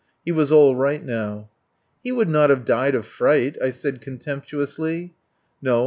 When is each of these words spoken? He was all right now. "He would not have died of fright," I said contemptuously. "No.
He 0.25 0.31
was 0.31 0.51
all 0.51 0.75
right 0.75 1.05
now. 1.05 1.51
"He 2.03 2.11
would 2.11 2.27
not 2.27 2.49
have 2.49 2.65
died 2.65 2.95
of 2.95 3.05
fright," 3.05 3.55
I 3.63 3.69
said 3.69 4.01
contemptuously. 4.01 5.13
"No. 5.61 5.79